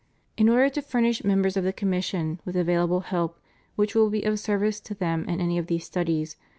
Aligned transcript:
In 0.35 0.49
order 0.49 0.67
to 0.67 0.81
furnish 0.81 1.23
members 1.23 1.55
of 1.55 1.63
the 1.63 1.71
commission 1.71 2.39
with 2.43 2.55
available 2.55 3.01
help, 3.01 3.37
which 3.75 3.93
will 3.93 4.09
be 4.09 4.23
of 4.23 4.39
service 4.39 4.79
to 4.79 4.95
them 4.95 5.25
in 5.29 5.39
any 5.39 5.59
of 5.59 5.67
these 5.67 5.85
studies. 5.85 6.37